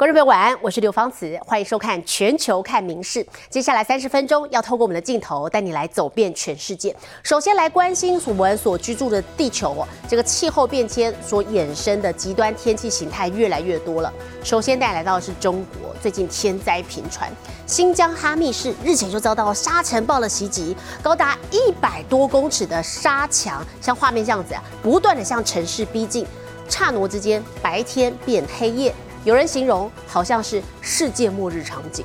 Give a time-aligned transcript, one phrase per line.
[0.00, 3.22] 观众朋友晚安，我是刘芳慈，欢迎收看《全球看名事》。
[3.50, 6.96] 接下来三十分钟要透过我们的镜头带你来走遍全世界。
[7.22, 14.10] 首先来关心我们所居住的地球哦，这个气候变迁所衍生的极端天气形态越来越多了。
[14.42, 17.30] 首先带来到的是中国，最近天灾频传，
[17.66, 26.26] 新疆哈密市日前就遭到沙尘暴的袭击，高达一百多公尺的沙墙，像画面这样子啊，不断的向城市逼近，
[26.70, 28.94] 刹那之间白天变黑夜。
[29.22, 32.04] 有人形容好像是世界末日场景，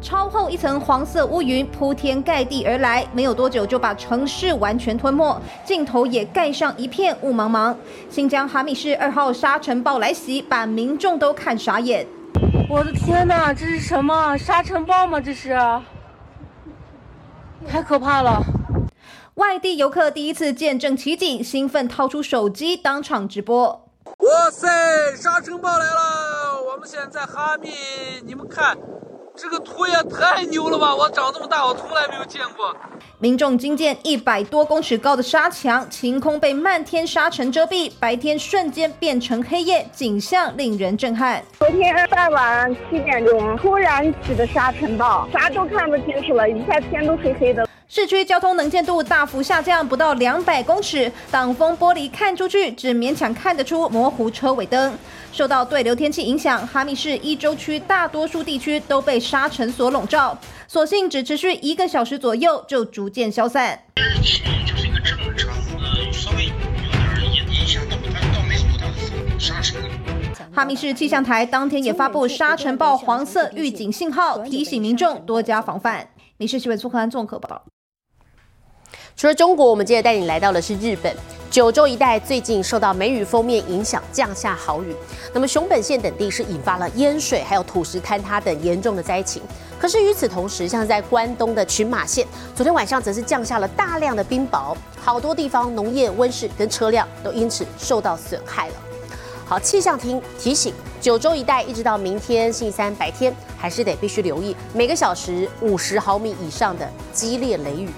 [0.00, 7.74] 超厚一层黄色乌云铺天盖地而来，没有多久就把城市完全吞没，镜头也盖上一片雾茫茫。
[8.08, 12.06] 新疆哈密市二号沙尘暴来袭，把民众都看傻眼。
[12.70, 15.20] 我的天哪，这是什么沙尘暴吗？
[15.20, 15.58] 这是，
[17.66, 18.40] 太可怕了！
[19.34, 23.87] 外地游客第一次见证奇景，兴奋掏出手机当场直播。
[24.18, 24.68] 哇塞，
[25.16, 26.60] 沙尘暴来了！
[26.66, 27.70] 我们现在哈密，
[28.26, 28.76] 你们看，
[29.36, 30.92] 这个土也太牛了吧！
[30.94, 32.74] 我长这么大，我从来没有见过。
[33.20, 41.40] 民众惊见一百多公尺高的沙墙，晴空被漫天沙尘遮蔽，白天瞬间变成黑夜，景象令人震撼。
[41.60, 47.68] 昨天傍晚七点钟，突然起的沙尘暴，啥都看不清楚了，一下天都黑黑的。
[47.90, 54.92] 市区交通能见度大幅下降，不到两百公尺，挡风玻璃看出去只勉强看得出模糊车尾灯。
[55.32, 63.80] 受到对流天气影响，哈密市一州区大多数地区都被沙尘所笼罩，所幸只持续一个小时左右就逐渐消散。
[70.52, 76.06] 哈密市气象台当天也发布沙尘暴黄色预警信号，提醒民众多加防范。
[76.36, 77.64] 你是新闻苏克兰综合报道。
[79.18, 81.12] 除了中国，我们接着带你来到的是日本
[81.50, 84.94] 九州一带，最近受到梅雨封面影响，降下豪雨。
[85.32, 89.42] 那么熊本县等地是引发了淹水，还有土石坍塌等严重的灾情。
[89.76, 98.74] 可是与此同时，像在关东的群马县，昨天晚上则是降下了大量的冰雹，好多地方农业、温室跟车辆都因此受到损害了。
[99.44, 107.88] 好，气象厅提醒，九州一带一直到明天星期三白天，还是得必须留意每个小时五十毫米以上的激烈雷雨。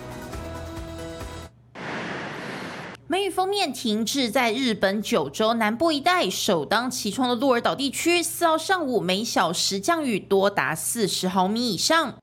[3.31, 12.15] 封面停滞在日本九州南部一带，首当其冲的鹿儿岛地区，四号上午每小时降雨多达四十毫米以上。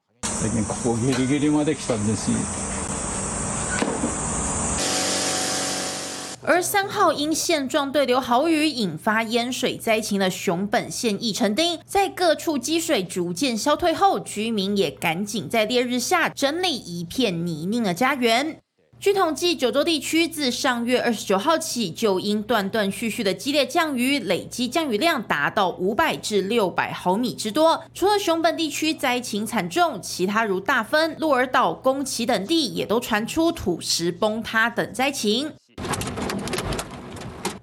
[6.50, 18.62] 而三号因现状对流豪雨引发淹水灾情的熊本县义城町，在各处积水逐渐消退后，居民也赶紧在烈日下整理一片泥泞的家园。
[19.00, 27.84] 据统计，九州地区自上月二十九号起，就因断断续续的激烈降雨，累积降雨量达到五百至六百毫米之多。
[27.94, 35.52] 除了熊本地区灾情惨重，其他如大分、鹿儿岛、宫崎等地也都传出土石崩塌等灾情。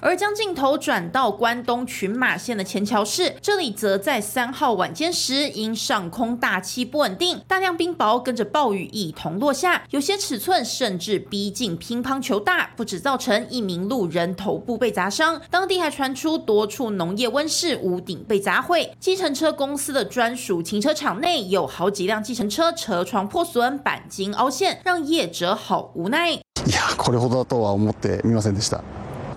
[0.04, 26.40] 而将镜头转到关东群马县的前桥市，这里则在三号晚间时，因上空大气不稳定，大量冰雹跟着暴雨一同落下，有些尺寸甚至逼近乒乓球大，不止造成一名路人头部被砸伤，当地还传出多处农业温室屋顶被砸毁，计程车公司的专属停车场内有好几辆计程车车窗破损，钣金凹陷，让业者好无奈。
[26.66, 28.82] いやこれほどだとは思ってみませんでした。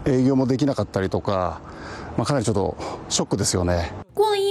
[0.07, 1.61] 営業もできなかったりとか、
[2.17, 2.77] まあ、かなりちょっと
[3.09, 4.06] ショックですよね。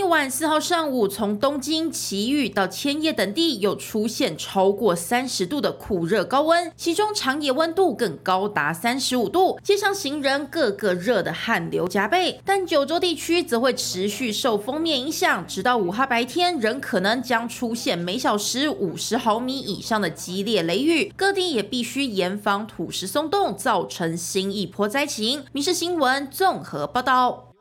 [0.09, 12.41] 晚，四号上午，从东京、埼玉到千叶等地，又出现超过三十度的酷热高温，其中长野温度更高达三十五度，街上行人个个热得汗流浃背。
[12.45, 25.45] 但九州地区则会持续受封面影响，直到五号白天，仍可能将出现每小时五十毫米以上的激烈雷雨，各地也必须严防土石松动，造成新一波灾情。
[25.53, 27.56] 民事新闻综合报道。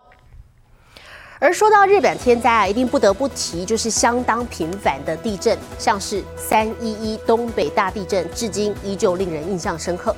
[1.45, 10.15] 而说到日本天灾啊，一定不得不提就是相当频繁的地震，像是三一一东北大地震，至今依旧令人印象深刻。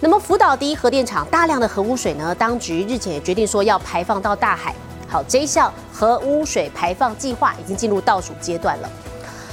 [0.00, 4.74] 那么福岛第一核电厂大量的核污水呢，当局日前也决定说要排放到大海。
[5.06, 8.88] 好，这一项核污水排放计划已经进入倒数阶段了。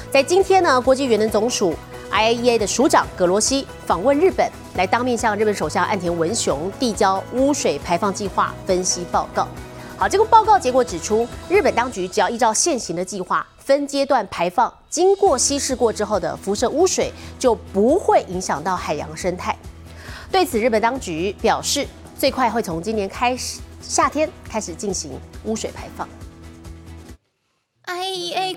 [0.09, 1.75] 在今天呢，国际原能总署
[2.09, 9.45] IAEA 的署长葛罗西访问日本，来当面向日本首相岸田文雄递交污水排放计划分析报告。
[9.99, 19.57] 好，这个报告结果指出，日本当局只要依照现行的计划，分阶段排放，经过稀释过之后的辐射污水就不会影响到海洋生态。
[20.31, 26.07] 对此，日本当局表示，最快会从今年开始夏天开始进行污水排放。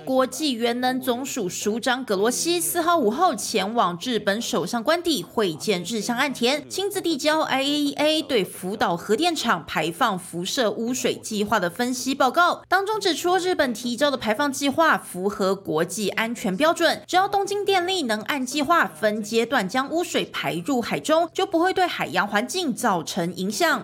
[0.04, 12.62] 国际原能总署署长葛罗西四号午后前往日本首相官邸会见日向岸田，亲自递交 IAEA 对福岛核电厂排放辐射污水计划的分析报告。
[12.68, 23.82] 当中指出，日本提交的排放计划符合国际安全标准，只要东京电力能按计划分阶段将污水排入海中，就不会对海洋环境造成影响。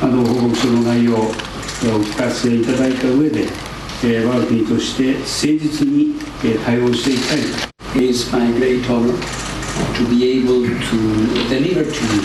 [0.00, 3.48] あの報告書の内容をお聞かせいただいた上で、
[4.04, 6.14] えー我が国として誠実に
[6.44, 7.98] えー対応していきたいと。
[7.98, 9.14] It is my great honor
[9.94, 12.22] to be able to deliver to you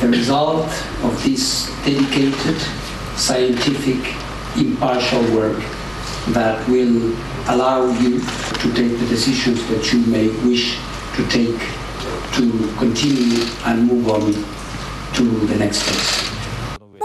[0.00, 0.66] the result
[1.02, 2.56] of this dedicated,
[3.16, 4.00] scientific,
[4.56, 5.60] impartial work
[6.32, 7.12] that will
[7.48, 10.78] allow you to take the decisions that you may wish
[11.16, 11.60] to take
[12.32, 14.32] to continue and move on
[15.14, 16.27] to the next phase.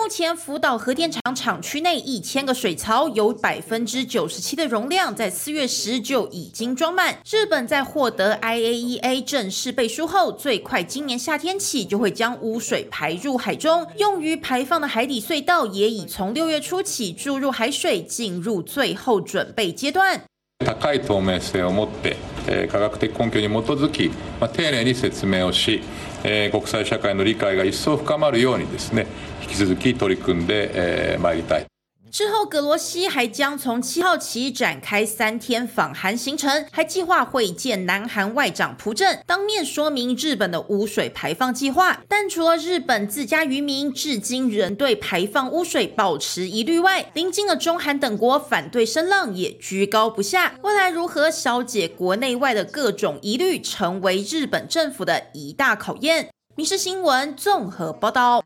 [0.03, 7.17] 目前福岛核电厂厂区内一千个水槽，有百分之九十七的容量在四月时就已经装满。
[7.29, 20.21] 日本在获得 IAEA 正式背书后，最快今年夏天起就会将污水排入海中，用于排放的海底隧道也已从六月初起注入海水，进入最后准备阶段。
[20.65, 24.11] 高い透明性を持って、えー科学的根拠に基づき、
[24.41, 25.79] まあ、丁寧に説明をし、
[26.24, 29.06] え国際社会の理解が一層深まるようにですね
[29.42, 31.73] 引き続き取り組んでえーまいりたい。
[32.14, 42.04] 之后，格罗西还将从七号起展开三天访韩行程，还计划会见南韩外长朴正，当面说明日本的污水排放计划。
[42.06, 50.54] 但除了日本自家渔民至今仍对排放污水保持疑虑外，邻近的中韩等国反对声浪也居高不下。
[50.62, 56.26] 未来如何消解国内外的各种疑虑，成为日本政府的一大考验。
[56.54, 58.44] 《民事新闻》综合报道。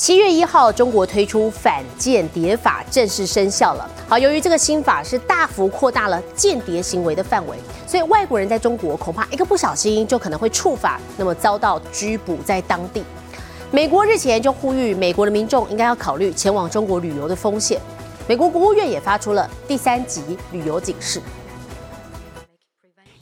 [0.00, 3.86] 七月一号，中国推出反间谍法正式生效了。
[4.08, 7.54] 好，由于这个新法是大幅扩大了间谍行为的范围，
[7.86, 13.04] 所以外国人在中国恐怕一个不小心就可能会触法，那么遭到拘捕在当地。
[13.70, 17.78] 美国日前就呼吁美国的民众应该要考虑前往中国旅游的风险。
[18.26, 21.20] 美国国务院也发出了第三级旅游警示。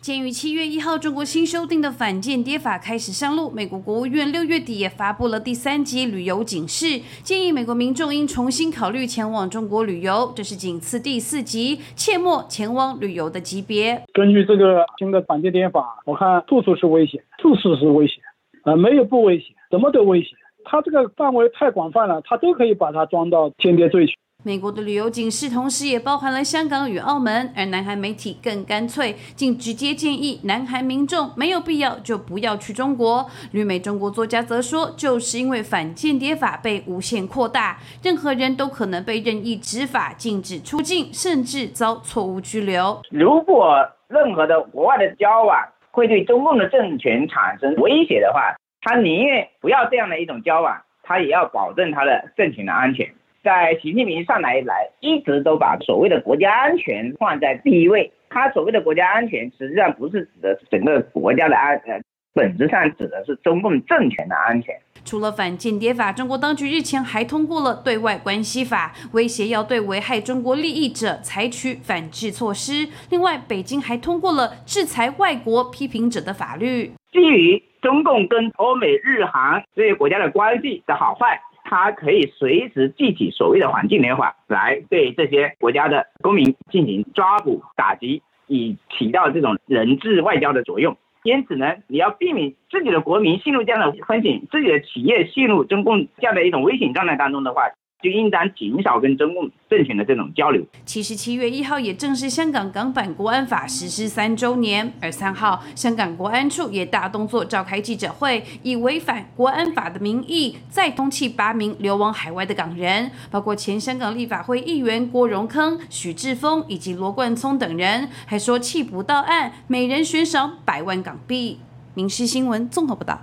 [0.08, 10.32] 鉴于七月一号中国新修订的反间谍法开始上路，美国国务院六月底也发布了第三级旅游警示，建议美国民众应重新考虑前往中国旅游。
[10.34, 14.02] 这是仅次第四级，切莫前往旅游的级别。
[14.14, 18.16] 根据这个新的反间谍法，我看处处是危险，处处是危险，
[18.62, 20.31] 啊、没有不危险，什么都危险。
[20.64, 24.16] 它这个范围太广泛了，它都可以把它装到间谍罪去。
[24.44, 33.29] 美国的旅游警示同时也包含了香港与澳门，而南韩媒体更干脆，竟直接建议南韩民众没有必要就不要去中国。
[33.50, 43.02] 旅美中国作家则说，就是因为反间谍法被无限扩大，任何人都可能被任意执法、禁止出境，甚至遭错误拘留。
[43.11, 43.76] 如果
[44.06, 45.58] 任何的国外的交往
[45.90, 53.12] 会对中共的政权产生威胁的话，他宁愿不要这样的一种交往，他也要保证他的政权的安全。
[53.43, 58.12] 在习近平上来以来，一直都把所谓的国家安全放在第一位。
[58.31, 62.00] 他所谓的国家安全，实际上不是指的整个国家的安，呃，
[62.35, 64.75] 本质上指的是中共政权的安全。
[65.05, 72.87] 除了反间谍法，中国当局日前还通过了对外关系法，威胁要对危害中国利益者采取反制措施。
[73.09, 76.92] 另外，北京还通过了制裁外国批评者的法律。
[77.11, 90.96] 基于中共跟欧美日韩这些国家的关系的好坏，它可以随时记起所谓的反间谍法来对这些国家的公民进行抓捕打击，以起到这种人质外交的作用。
[91.25, 97.64] 因此呢，你要避免自己的国民陷入这样的风险，自己的企业陷入中共这样的一种危险状态当中的话，
[98.02, 100.64] 就应当减少跟中共政权的这种交流。
[100.85, 121.59] 其实七月一号也正是香港港版国安法实施三周年，而三号香港国安处也大动作召开记者会，以违反国安法的名义再通缉八名流亡海外的港人，包括前香港立法会议员郭荣铿、许志峰以及罗冠聪等人，还说弃捕到案，每人悬赏百万港币。
[121.95, 123.23] 民事新闻综合报道。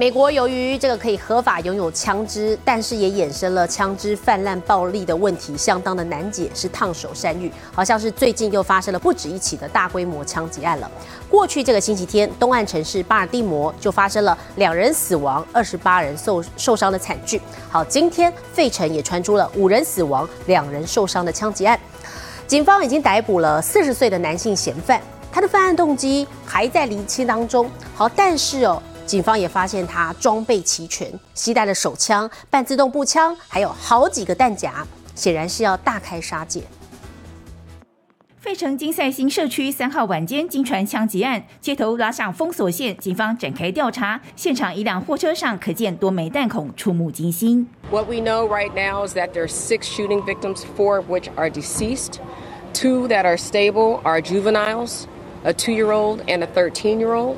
[0.00, 7.52] 美国由于这个可以合法拥有枪支，但是也衍生了枪支泛滥暴力的问题，相当的难解，是烫手山芋。
[7.72, 10.88] 好像是最近又发生了不止一起的大规模枪击案了。
[11.28, 17.42] 过去这个星期天，东岸城市巴尔的摩就发生了两人死亡、二十八人受受伤的惨剧。
[17.68, 21.76] 好，今天费城也传出了五人死亡、两人受伤的枪击案。
[22.46, 25.02] 警方已经逮捕了四十岁的男性嫌犯，
[25.32, 27.68] 他的犯案动机还在厘清当中。
[27.96, 28.80] 好，但是哦。
[29.08, 36.62] 警方也发现他装备齐全，携带了手枪、半自动步枪，还有好几个弹夹，显然是要大开杀戒。
[38.38, 44.20] 费城金赛新社区三号晚间惊传枪击案，街头拉上封锁线，警方展开调查。
[44.36, 47.66] 现场一辆货车上可见多枚弹孔，触目惊心。
[47.90, 51.50] What we know right now is that there are six shooting victims, four of which are
[51.50, 52.18] deceased.
[52.74, 55.04] Two that are stable are juveniles,
[55.44, 57.36] a two-year-old and a 13-year-old.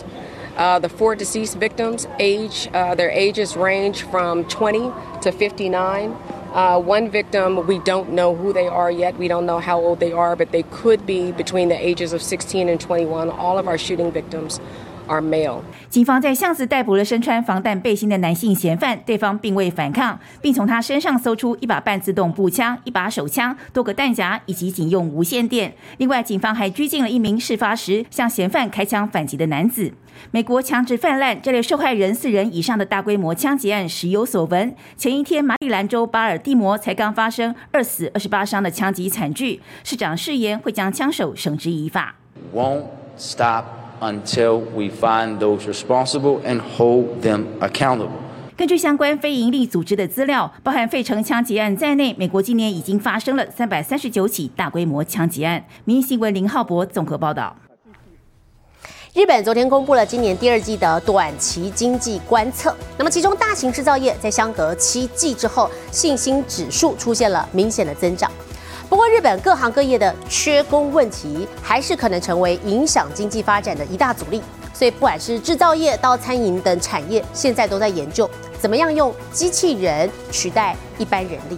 [0.56, 4.90] Uh, the four deceased victims, age, uh, their ages range from 20
[5.22, 6.16] to 59.
[6.52, 9.16] Uh, one victim, we don't know who they are yet.
[9.16, 12.22] We don't know how old they are, but they could be between the ages of
[12.22, 13.30] 16 and 21.
[13.30, 14.60] All of our shooting victims
[15.10, 15.60] are male.
[15.88, 25.74] 警方在巷子逮捕了身穿防弹背心的男性嫌犯，对方并未反抗，并从他身上搜出一把半自动步枪、一把手枪、多个弹夹以及警用无线电。
[25.98, 29.92] 另外，警方还拘禁了一名事发时向嫌犯开枪反击的男子。
[30.30, 34.74] 美国枪支泛滥，这类受害人四人以上的大规模枪击案时有所闻。
[34.96, 42.16] 前一天，马里兰州巴尔的摩才刚发生二死二十八伤的枪击惨剧，市长誓言会将枪手绳之以法。
[42.54, 42.84] Won't
[43.16, 43.64] stop
[44.00, 48.08] until we find those responsible and hold them accountable.
[48.56, 55.64] 根据相关非营利组织的资料，包含费城枪击案在内，美国今年已经发生了三百三十九起大规模枪击案。
[55.84, 57.56] 民意新闻林浩博综合报道。
[59.12, 68.30] 日本昨天公布了今年第二季的短期经济观测，那么其中大型制造业在相隔七季之后，信心指数出现了明显的增长。
[68.90, 74.42] 不过，日本各行各业的缺工问题还是可能成为影响经济发展的一大阻力。
[74.74, 78.28] 所以，不管是制造业到餐饮等产业，现在都在研究
[78.58, 81.56] 怎么样用机器人取代一般人力。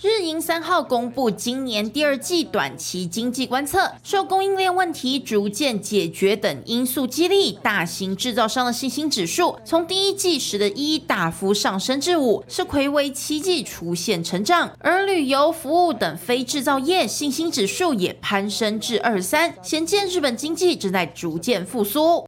[0.00, 14.70] 日银三号公布今年第二季短期经济观测，受供应链问题逐渐解决等因素激励，大型制造商的信心指数从第一季时的一大幅上升至五，是魁为七季出现成长。
[14.80, 22.26] 而旅游服务等非制造业信心指数也攀升至二三，显见日本经济正在逐渐复苏。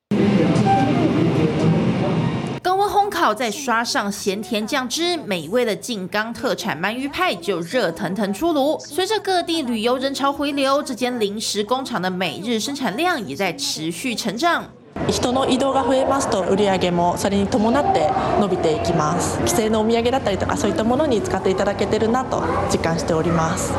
[3.26, 8.78] 温烘烤再刷上咸甜酱汁，美味的静冈特产鳗鱼派就热腾腾出炉。
[8.78, 14.66] 随着各地旅游人潮回流，这间零食工厂的每日生产量也在持续成长。
[15.08, 19.40] 人の移動が増えますと売上もそれに伴って伸びていきます。
[19.46, 23.74] 帰省のお土産だったりとかそういったものに使っていただけてるなと実感しております。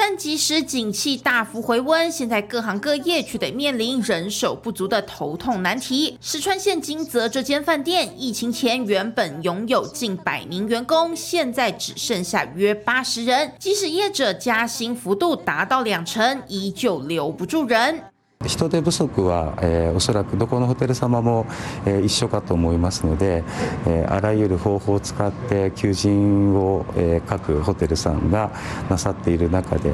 [0.00, 6.16] 但即使景气大幅回温，现在各行各业却得面临人手不足的头痛难题。
[6.20, 13.52] 石川县金泽这间饭店，疫情前原本拥有近百名员工，现在只剩下约八十人。
[13.58, 18.04] 即使业者加薪幅度达到两成，依旧留不住人。
[18.46, 21.46] 人手不足は、えー、おそらくどこのホテル様も、
[21.84, 23.42] えー、一緒かと思いますので、
[23.86, 28.52] えー、あらゆる方法を使って求人を、えー、各ホテルさんが
[28.88, 29.92] なさっている中で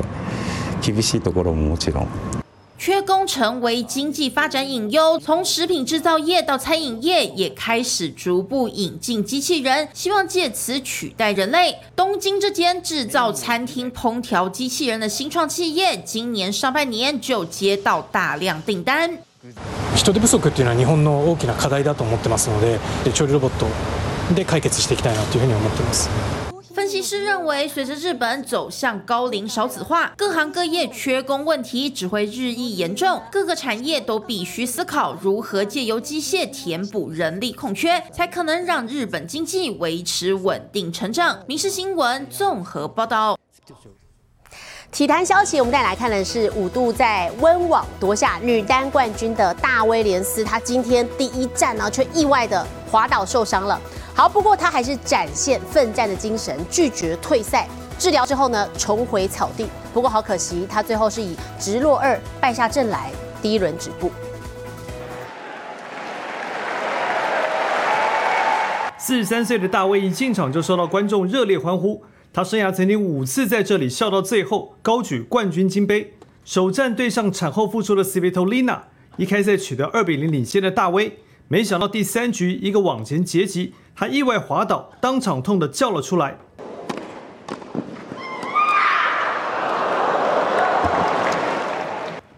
[0.82, 2.43] 厳しいところももちろん。
[2.83, 11.75] 缺工成为经济发展隐忧，从食品制造业到餐饮业也开始逐步引进机器人，希望借此取代人类。
[11.93, 19.11] 东京这间制造餐厅烹调机器人的新创企业，今年上半年就接到大量订单。
[19.95, 22.79] 人手不足っていうのは日本の大きな課題だと思ってますので、
[23.13, 23.67] 調理ロボット
[24.33, 26.09] で解決していきたいなというふうに思ってます。
[26.84, 33.22] 分析师认为，随着日本走向高龄少子化，各行各业缺工问题只会日益严重。
[33.32, 41.38] 各个产业都必须思考如何借由机械填补人力空缺，才可能让日本经济维持稳定成长。
[41.46, 43.38] 民事新闻综合报道。
[44.92, 53.80] 体坛消息，我们再来看的是五度在温网夺下女单冠军的大威廉斯，她今天第一站呢，却意外的滑倒受伤了。
[54.16, 57.66] 好，不过他还是展现奋战的精神，拒绝退赛。
[57.98, 59.66] 治疗之后呢，重回草地。
[59.92, 63.10] 不过好可惜，他最后是以直落二败下阵来，
[63.42, 64.12] 第一轮止步。
[68.96, 72.04] 四十三岁的大卫一进场就受到观众热烈欢呼。
[72.32, 76.14] 他生涯曾经五次在这里笑到最后，高举冠军金杯。
[76.44, 78.82] 首战对上产后复出的 Svitolina，
[79.16, 81.18] 一开赛取得二比零领先的大威，
[81.48, 83.74] 没想到第三局一个往前截击。
[83.96, 86.36] 他意外滑倒，当场痛的叫了出来。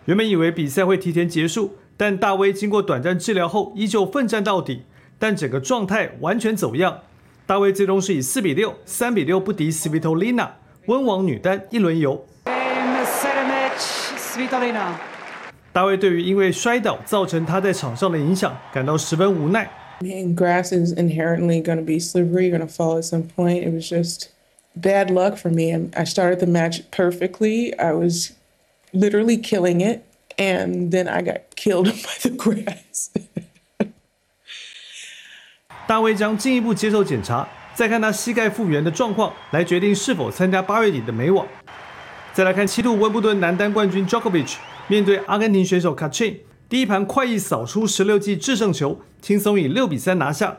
[0.04, 4.82] 原本以为比赛会提前结束，但大威经过短暂治疗后，依旧奋战到底，
[5.18, 6.98] 但整个状态完全走样。
[7.46, 10.50] 大威最终是以四比六、三比六不敌 Svitolina，
[10.86, 12.26] 温网女单一轮游。
[15.76, 19.70] 大卫对于因为摔倒造成他在场上的影响感到十分无奈。
[20.00, 23.62] Man, grass is inherently going to be slippery, going to fall at some point.
[23.62, 24.30] It was just
[24.74, 25.90] bad luck for me.
[25.94, 27.78] I started the match perfectly.
[27.78, 28.32] I was
[28.94, 30.00] literally killing it,
[30.38, 33.10] and then I got killed by the grass.
[35.86, 41.46] 大卫将进一步接受检查，再看他膝盖复原的状况，来决定是否参加八月底的美网。
[42.32, 44.54] 再来看七度温布顿男单冠军 Djokovic
[44.88, 46.36] 面对阿根廷选手 Kachin，
[46.68, 50.58] 第一盘快意扫出十六记制胜球，轻松以六比三拿下。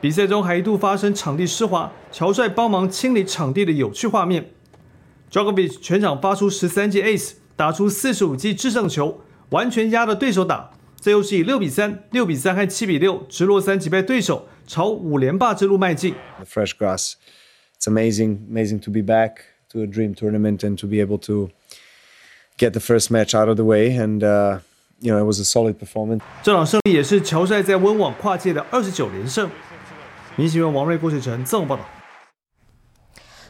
[0.00, 4.50] 比赛中还一度发生场地湿滑，乔帅帮忙清理场地的有趣画面。
[5.30, 10.70] Djokovic 全场发出十三记 Ace，打出四十五记制胜球，完全压着对手打。
[10.96, 16.14] 最后是以六比三、六比三和七比六直落三击败对手，朝五连霸之路迈进。
[16.36, 17.14] The fresh grass,
[17.84, 21.50] it's amazing, amazing to be back to a dream tournament and to be able to
[22.56, 23.94] get the first match out of the way.
[23.96, 24.60] And uh,
[25.00, 26.22] you know, it was a solid performance.
[26.42, 29.50] 这场胜利也是乔帅在温网跨界的二十九连胜。
[30.36, 31.84] 明新闻王瑞、郭水成综合报道。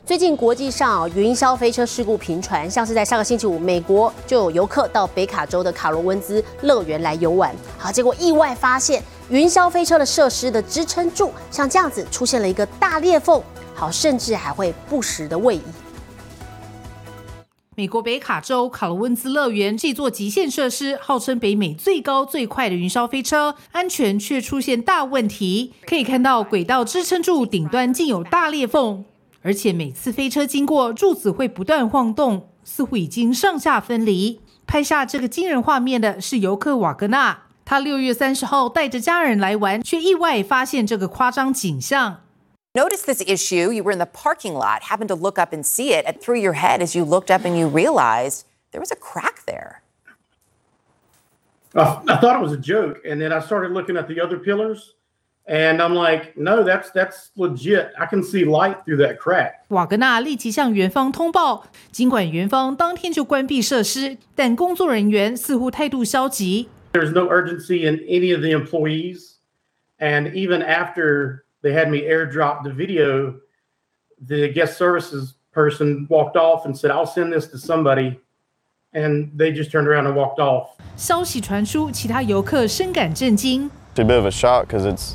[0.05, 13.43] 最近国际上云霄飞车事故频传，像是在上个星期五，美国就有游客到北卡州的卡罗温兹乐园来游玩，好，结果意外发现云霄飞车的设施的支撑柱像这样子出现了一个大裂缝，
[13.75, 15.63] 好，甚至还会不时的位移。
[17.77, 25.73] 美国北卡州卡罗温兹乐园这座极限设施，号称北美最高最快的云霄飞车，安全却出现大问题。
[25.85, 29.05] 可以看到轨道支撑柱顶端竟有大裂缝，
[29.43, 34.39] 而且每次飞车经过，柱子会不断晃动，似乎已经上下分离。
[34.69, 42.21] 拍下这个惊人画面的是游客瓦格纳，他六月三十号带着家人来玩，却意外发现这个夸张景象。
[42.76, 43.72] Noticed this issue.
[43.72, 46.40] You were in the parking lot, happened to look up and see it, and through
[46.40, 49.82] your head as you looked up and you realized there was a crack there.
[51.74, 54.38] I, I thought it was a joke, and then I started looking at the other
[54.38, 54.94] pillars,
[55.48, 57.92] and I'm like, no, that's that's legit.
[57.98, 59.66] I can see light through that crack.
[59.70, 66.70] 瓦格纳立即向园方通报，尽管园方当天就关闭设施，但工作人员似乎态度消极。
[66.94, 69.38] There's no urgency in any of the employees,
[70.00, 73.36] and even after they had me airdrop the video,
[74.26, 78.20] the guest services person walked off and said, "I'll send this to somebody,"
[78.94, 80.70] and they just turned around and walked off.
[80.96, 83.70] 消息传出，其他游客深感震惊。
[83.96, 85.14] It's a bit of a shock because it's.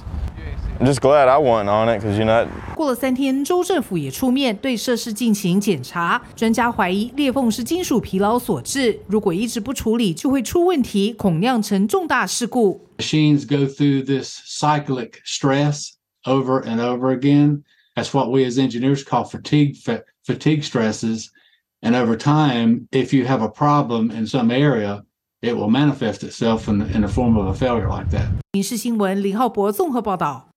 [0.80, 2.48] I'm just glad I wasn't on it because you know.
[2.74, 12.88] 过了三天，州政府也出面对设施进行检查，专家怀疑裂缝是金属疲劳所致，如果一直不处理，就会出问题，恐酿成重大事故。
[12.98, 15.90] Machines go through this cyclic stress
[16.26, 17.64] over and over again.
[17.96, 21.30] That's what we as engineers call fatigue fa- fatigue stresses.
[21.82, 25.04] And over time, if you have a problem in some area,
[25.42, 28.26] it will manifest itself in the, in the form of a failure like that.
[28.52, 30.48] 民事新闻林浩博综合报道。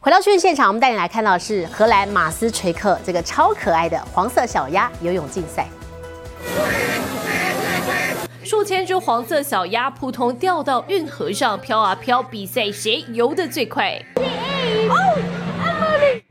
[0.00, 5.68] 回到训练现场，我们带你来看到的是荷兰马斯垂克这个超可爱的黄色小鸭游泳竞赛。
[8.45, 13.99] 数千只黄色小鸭扑通掉到运河上飘啊飘，比赛谁游得最快。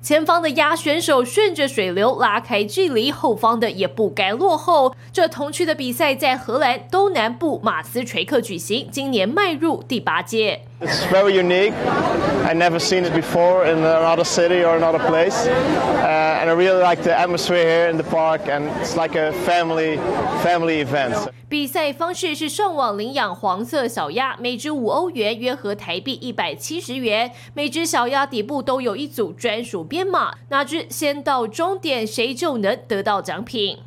[0.00, 4.94] 前方的鸭选手顺着水流拉开距离，后方的也不该落后。
[5.12, 10.66] 这同区的比赛在荷兰东南部马斯垂克举行，今年迈入第八届。
[10.84, 11.72] It's very unique.
[12.44, 16.82] I never seen it before in another city or another place, uh, and I really
[16.82, 18.48] like the atmosphere here in the park.
[18.48, 19.98] And it's like a family
[20.42, 21.16] family event.
[21.48, 27.30] 比赛方式是上网领养黄色小鸭，每只五欧元，约合台币一百七十元。
[27.54, 33.78] 每只小鸭底部都有一组专属编码，哪只先到终点，谁就能得到奖品。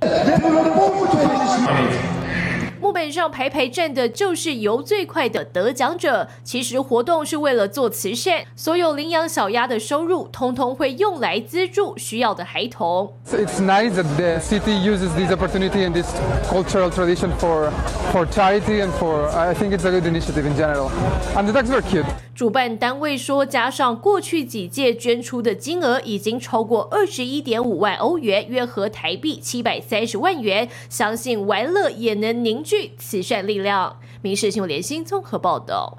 [2.80, 6.28] 木本上排排站的就是游最快的得奖者。
[6.44, 13.14] 其实活动是为了做慈善，所有领养小鸭的收入通通会用来资助需要的孩童。
[13.32, 16.08] It's nice that the city uses this opportunity and this
[16.50, 17.72] cultural tradition for
[18.12, 20.90] for charity and for I think it's a good initiative in general.
[21.36, 22.06] And the dogs are cute.
[22.36, 30.70] 主办单位说，加上过去几届捐出的金额，已经超过二十一点五万欧元，约合台币七百三十万元。
[30.88, 33.98] 相信玩乐也能凝聚慈善力量。
[34.22, 35.98] 民事新闻联新综合报道。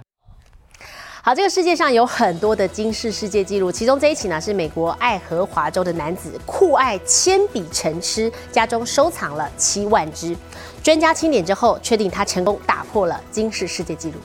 [1.22, 10.36] 好，这个世界上有很多的惊世世界纪录，其中这一起呢是美国爱荷华州的男子酷爱铅笔成痴，家中收藏了七万支。
[10.82, 14.18] 专家清点之后，确定他成功打破了惊世世界纪录。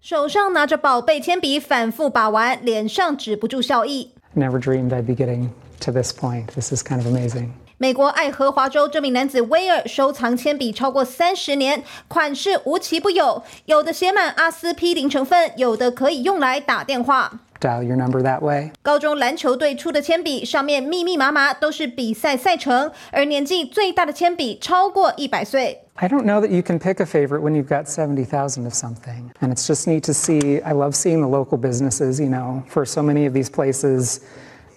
[0.00, 4.12] 手上拿着宝贝铅笔，反复把玩，脸上止不住笑意。
[4.34, 6.46] Never dreamed I'd be getting to this point.
[6.54, 7.50] This is kind of amazing.
[7.84, 17.40] 美国爱荷华州这名男子威尔收藏铅笔超过三十年，款式无奇不有，有的写满阿司匹林成分，有的可以用来打电话。
[17.60, 18.70] Dial your number that way.
[18.80, 25.82] 高中篮球队出的铅笔上面密密麻麻都是比赛赛程，而年纪最大的铅笔超过一百岁。
[25.96, 29.30] I don't know that you can pick a favorite when you've got 70,000 of something.
[29.42, 30.62] And it's just neat to see.
[30.62, 34.20] I love seeing the local businesses, you know, for so many of these places,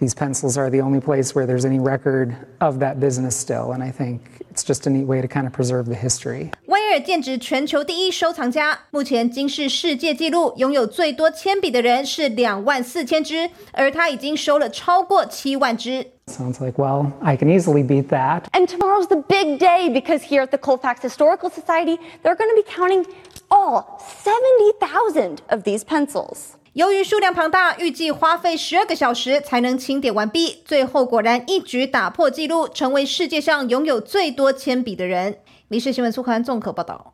[0.01, 3.71] these pencils are the only place where there's any record of that business still.
[3.73, 4.21] And I think
[4.51, 6.51] it's just a neat way to kind of preserve the history.
[6.67, 16.05] 威尔剑指全球第一收藏家，目前金氏世界纪录拥有最多铅笔的人是两万四千支，而他已经收了超过七万支。
[16.27, 18.45] Sounds like, well, I can easily beat that.
[18.53, 22.57] And tomorrow's the big day because here at the Colfax Historical Society, they're going to
[22.57, 23.07] be counting
[23.51, 26.57] all 70,000 of these pencils.
[26.74, 30.62] 由于数量庞大，预计花费十二个小时才能清点完毕。
[30.66, 35.40] 最后果然一举打破纪录，成为世界上拥有最多铅笔的人。
[35.70, 37.14] 民事新闻苏刊综合报道。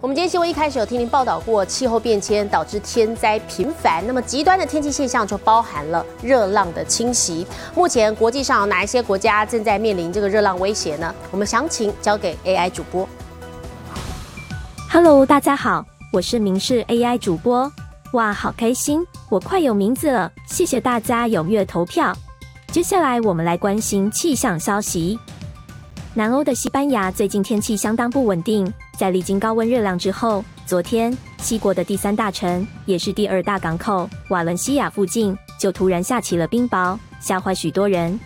[0.00, 7.46] 我们今天新闻一开始有听您报道过，气候变迁导致天灾频繁，那么极端的天气现象就包含了热浪的侵袭。
[7.74, 11.12] 目前国际上有哪一些国家正在面临这个热浪威胁呢？
[11.30, 13.08] 我们详情交给 AI 主播。
[14.90, 17.72] Hello，大家好，我是明视 AI 主播。
[18.14, 20.30] 哇，好开心，我快有名字了！
[20.46, 22.16] 谢谢大家踊跃投票。
[22.68, 25.18] 接下来我们来关心气象消息。
[26.14, 38.16] 南欧的西班牙最近天气相当不稳定，在历经高温热浪之后，昨天西国的第三大城，也是第二大港口瓦伦西亚附近，就突然下起了冰雹，吓坏许多人。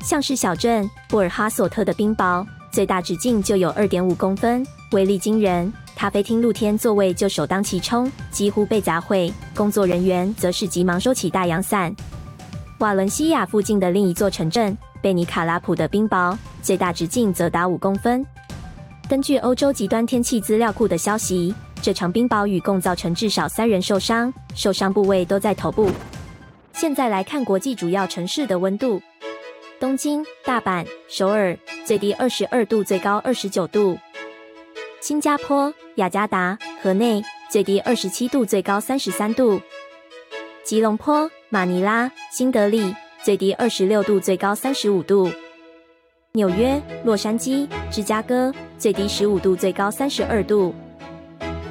[0.00, 5.70] 像是小镇布尔哈索特的冰雹，最大直径就有二点五公分，威力惊人。
[5.94, 11.94] 咖啡厅露天座位就首当其冲，几乎被砸毁，工作人员则是急忙收起大阳伞。
[12.78, 18.26] 瓦伦西亚附近的另一座城镇贝尼卡拉普的冰雹，最大直径则达五公分。
[19.08, 25.90] 根据欧洲极端天气资料库的消息，这场冰雹雨共造成至少三人受伤，受伤部位都在头部。
[26.72, 29.00] 现在来看国际主要城市的温度：
[29.78, 33.96] 东京、大阪、首尔，最低二十二度，最高二十九度；
[35.02, 39.60] 新加坡、雅加达、河内，最低二十七度，最高三十三度；
[40.62, 45.28] 吉隆坡、马尼拉、新德里，最低二十六度，最高三十五度；
[46.34, 50.72] 纽约、洛杉矶、芝加哥，最低十五度，最高三十二度；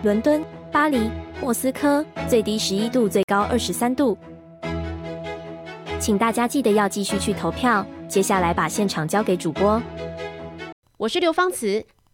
[0.03, 4.17] 伦敦、巴黎、莫斯科，最低十一度，最高二十三度。
[6.01, 7.85] 请大家记得要继续去投票。
[8.09, 9.81] 接下来把现场交给主播。
[10.97, 11.85] 我是刘芳慈，